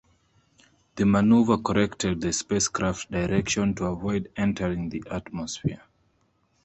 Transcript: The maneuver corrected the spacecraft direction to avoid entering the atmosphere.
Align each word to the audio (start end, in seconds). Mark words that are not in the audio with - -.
The 0.95 1.05
maneuver 1.05 1.57
corrected 1.59 2.21
the 2.21 2.33
spacecraft 2.33 3.11
direction 3.11 3.75
to 3.75 3.85
avoid 3.85 4.31
entering 4.35 4.89
the 4.89 5.03
atmosphere. 5.11 5.83